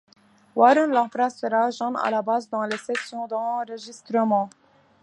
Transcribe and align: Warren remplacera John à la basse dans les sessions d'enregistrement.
Warren 0.55 0.93
remplacera 0.95 1.69
John 1.69 1.95
à 1.95 2.09
la 2.09 2.23
basse 2.23 2.49
dans 2.49 2.63
les 2.63 2.75
sessions 2.77 3.27
d'enregistrement. 3.27 4.49